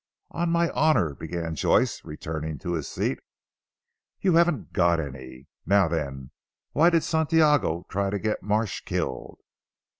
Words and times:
"On 0.31 0.49
my 0.49 0.71
honour" 0.71 1.13
began 1.13 1.53
Joyce 1.53 2.03
returning 2.03 2.57
to 2.57 2.73
his 2.73 2.87
seat. 2.87 3.19
"You 4.19 4.33
haven't 4.33 4.73
got 4.73 4.99
any. 4.99 5.47
Now 5.63 5.87
then, 5.87 6.31
why 6.71 6.89
did 6.89 7.03
Santiago 7.03 7.85
try 7.87 8.09
to 8.09 8.17
get 8.17 8.41
Marsh 8.41 8.81
killed?" 8.83 9.37